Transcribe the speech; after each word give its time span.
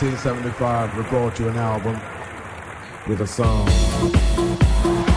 1975 0.00 0.94
brought 1.10 1.40
you 1.40 1.48
an 1.48 1.56
album 1.56 2.00
with 3.08 3.20
a 3.20 3.26
song. 3.26 5.07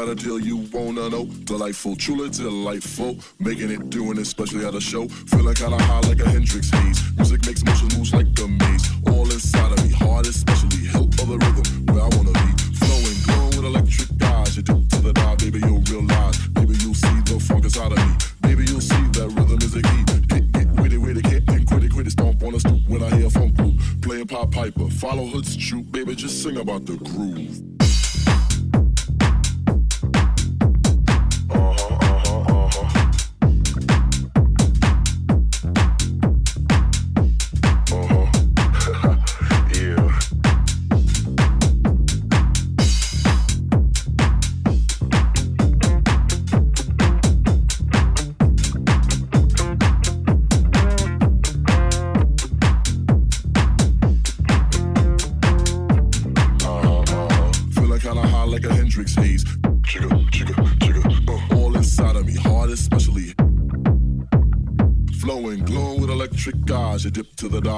Got 0.00 0.08
a 0.08 0.14
deal 0.14 0.40
you 0.40 0.56
wanna 0.72 1.10
know. 1.10 1.26
Delightful, 1.44 1.94
truly 1.94 2.30
delightful. 2.30 3.18
Making 3.38 3.70
it, 3.70 3.90
doing 3.90 4.12
it, 4.12 4.22
especially 4.22 4.64
at 4.64 4.74
a 4.74 4.80
show. 4.80 5.06
Feeling 5.08 5.54
kinda 5.54 5.76
high 5.76 6.00
like 6.00 6.20
a 6.20 6.30
Hendrix 6.30 6.70
haze. 6.70 7.02
Music 7.16 7.44
makes 7.44 7.62
motion 7.62 7.88
moves 7.98 8.14
like 8.14 8.26
a 8.38 8.59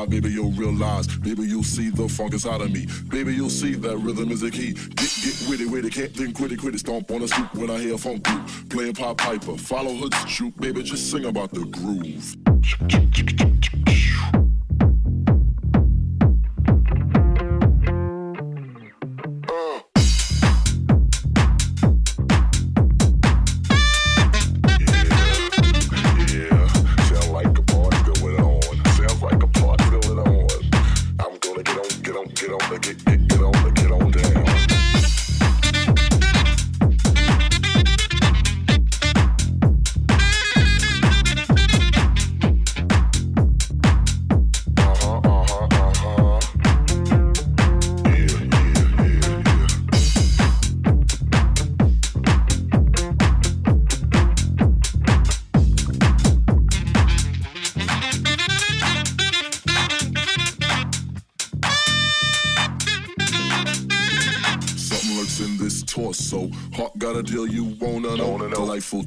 dive, 0.02 0.10
baby, 0.10 0.30
you'll 0.30 0.50
realize. 0.52 1.06
Baby, 1.06 1.42
you'll 1.42 1.62
see 1.62 1.90
the 1.90 2.08
funk 2.08 2.32
inside 2.32 2.60
of 2.60 2.70
me. 2.72 2.86
Baby, 3.08 3.34
you'll 3.34 3.50
see 3.50 3.74
that 3.74 3.96
rhythm 3.98 4.30
is 4.30 4.42
a 4.42 4.50
key. 4.50 4.72
Get, 4.72 5.10
get 5.24 5.46
witty, 5.48 5.66
witty, 5.66 5.90
can't 5.90 6.12
think, 6.12 6.36
quitty, 6.36 6.56
quitty. 6.56 6.78
Stomp 6.78 7.10
on 7.10 7.22
a 7.22 7.28
stoop 7.28 7.54
when 7.54 7.70
I 7.70 7.78
hear 7.78 7.94
a 7.94 7.98
funk 7.98 8.22
group. 8.24 8.48
Playing 8.70 8.94
Pop 8.94 9.18
Piper, 9.18 9.56
follow 9.56 9.94
Hood's 9.94 10.24
troop. 10.24 10.58
Baby, 10.60 10.82
just 10.82 11.10
sing 11.10 11.24
about 11.26 11.52
the 11.52 11.64
groove. 11.66 12.36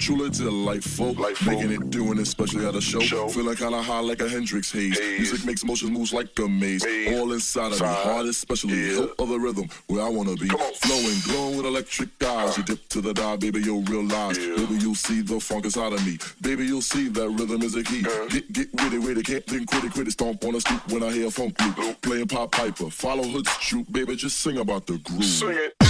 Delightful, 0.06 0.36
truly 0.36 1.16
delightful. 1.16 1.52
Making 1.52 1.72
it, 1.72 1.90
doing 1.90 2.20
it, 2.20 2.22
especially 2.22 2.66
at 2.66 2.76
a 2.76 2.82
show. 2.82 3.00
Feeling 3.30 3.56
kinda 3.56 3.82
high 3.82 4.02
like 4.02 4.22
a 4.22 4.30
Hendrix 4.30 4.72
haze. 4.72 5.00
Music 5.00 5.46
makes 5.46 5.64
motion 5.64 5.92
moves 5.92 6.14
like 6.14 6.38
a 6.38 6.48
maze. 6.48 6.86
All 7.14 7.34
inside 7.34 7.72
of 7.72 7.82
me, 7.82 7.88
heart 7.88 8.28
especially. 8.28 8.94
Help 8.94 9.20
of 9.20 9.30
the 9.30 9.40
rhythm, 9.40 9.68
where 9.88 10.04
I 10.04 10.10
wanna 10.10 10.36
be. 10.36 10.48
Flowing, 10.48 11.20
glowing 11.26 11.58
with 11.58 11.66
electric 11.66 12.10
eyes. 12.24 12.52
Uh. 12.52 12.54
You 12.58 12.64
dip 12.64 12.90
to 12.90 13.02
the 13.02 13.14
dive, 13.14 13.40
baby, 13.40 13.62
you'll 13.62 13.82
realize. 13.84 14.38
Baby, 14.38 14.76
you'll 14.76 14.94
see 14.94 15.22
the 15.22 15.40
funk 15.40 15.66
inside 15.66 15.94
of 15.94 16.06
me. 16.06 16.20
Baby, 16.40 16.66
you'll 16.68 16.82
see 16.82 17.08
that 17.10 17.30
rhythm 17.30 17.64
is 17.64 17.76
a 17.76 17.84
key. 17.84 18.04
Get, 18.30 18.52
get 18.54 18.74
witty, 18.74 19.00
witty, 19.00 19.24
can't 19.24 19.46
think, 19.46 19.70
quitty, 19.70 19.90
quitty. 19.90 20.12
Stomp 20.12 20.44
on 20.46 20.56
a 20.56 20.62
stoop 20.62 20.88
when 20.92 21.02
I 21.02 21.12
hear 21.12 21.28
a 21.28 21.32
funk 21.32 21.58
group. 21.58 22.00
Playing 22.02 22.28
Pop 22.28 22.52
Piper, 22.52 22.92
follow 22.92 23.24
Hood's 23.24 23.58
troop. 23.58 23.92
Baby, 23.92 24.16
just 24.16 24.40
sing 24.40 24.60
about 24.60 24.86
the 24.86 25.00
groove. 25.00 25.26
Sing 25.26 25.50
it. 25.50 25.85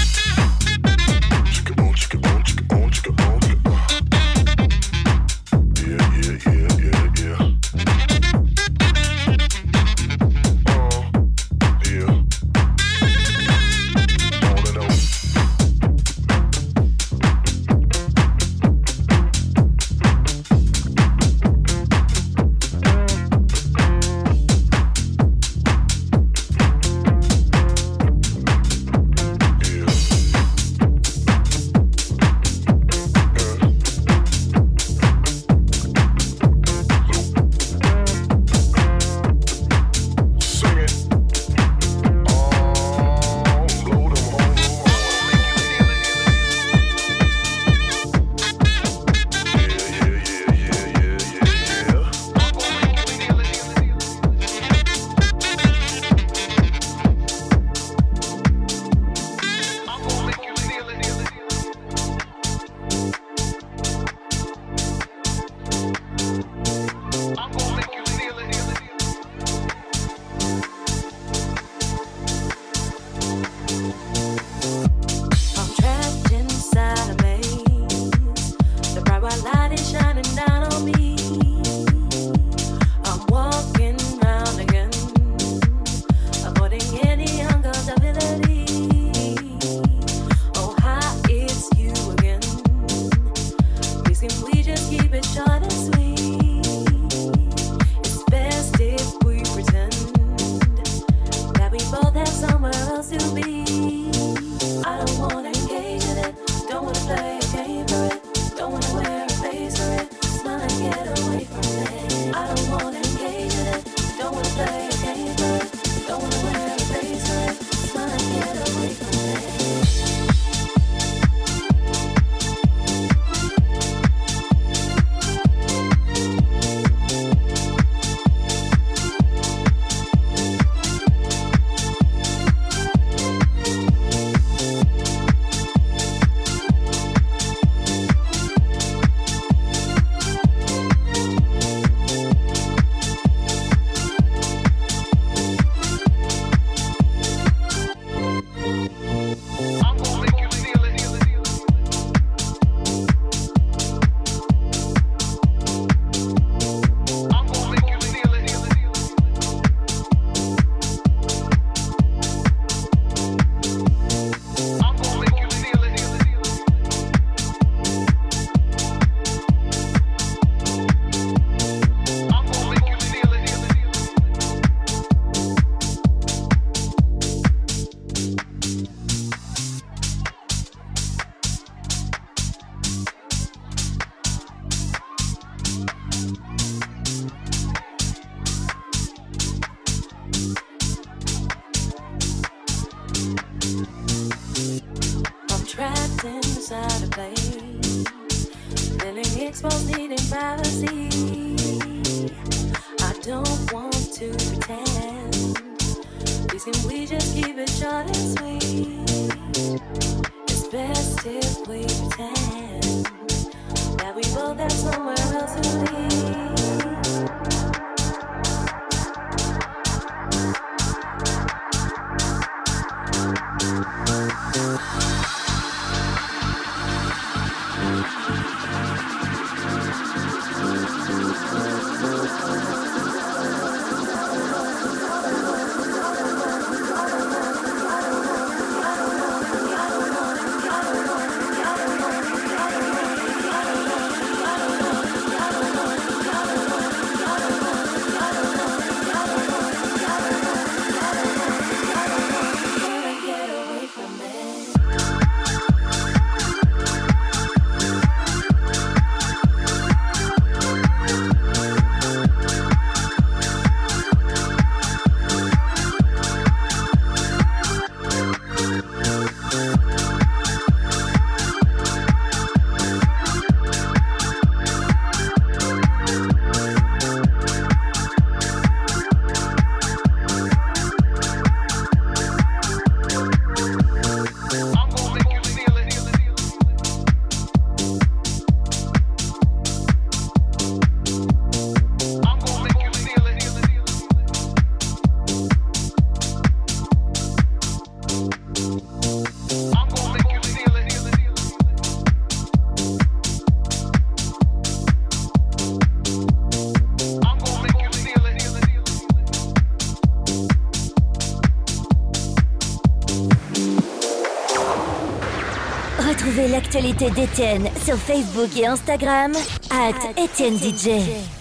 L'actualité 316.76 317.10
d'Étienne 317.12 317.70
sur 317.86 317.96
Facebook 317.96 318.50
et 318.58 318.68
Instagram, 318.68 319.32
at 319.72 320.22
Etienne 320.22 320.58
DJ. 320.58 321.35